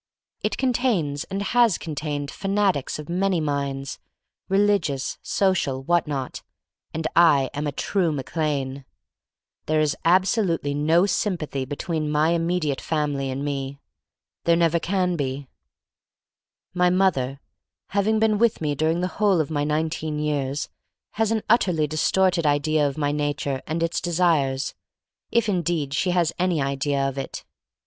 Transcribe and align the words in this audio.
It 0.41 0.57
contains 0.57 1.25
and 1.25 1.43
has 1.43 1.77
contained 1.77 2.31
fanatics 2.31 2.97
of 2.97 3.07
many 3.07 3.39
minds— 3.39 3.99
religious, 4.49 5.19
so 5.21 5.53
cial, 5.53 5.85
whatnot, 5.85 6.41
and 6.91 7.05
I 7.15 7.51
am 7.53 7.67
a 7.67 7.71
true 7.71 8.11
Mac 8.11 8.35
Lane. 8.35 8.83
There 9.67 9.79
is 9.79 9.95
absolutely 10.03 10.73
no 10.73 11.05
sympathy 11.05 11.65
be 11.65 11.75
tween 11.75 12.09
my 12.11 12.29
immediate 12.29 12.81
family 12.81 13.29
and 13.29 13.45
me. 13.45 13.77
There 14.45 14.55
can 14.55 15.09
never 15.11 15.15
be. 15.17 15.47
My 16.73 16.89
mother, 16.89 17.21
hav 17.29 17.29
8 17.29 17.37
THE 17.37 17.37
STORY 17.37 17.51
OF 17.53 17.59
MARY 17.61 17.83
MAC 17.85 18.05
LANE 18.05 18.07
ing 18.07 18.19
been 18.33 18.37
with 18.39 18.61
me 18.61 18.73
during 18.73 19.01
the 19.01 19.13
whole 19.19 19.39
of 19.39 19.51
my 19.51 19.63
nineteen 19.63 20.17
years, 20.17 20.69
has 21.11 21.29
an 21.31 21.43
utterly 21.47 21.85
dis 21.85 22.09
torted 22.11 22.47
idea 22.47 22.87
of 22.89 22.97
my 22.97 23.11
nature 23.11 23.61
and 23.67 23.83
its 23.83 24.01
de 24.01 24.11
sires, 24.13 24.73
if 25.29 25.47
indeed 25.47 25.93
she 25.93 26.09
has 26.09 26.33
any 26.39 26.59
idea 26.59 27.07
of 27.07 27.19
it. 27.19 27.45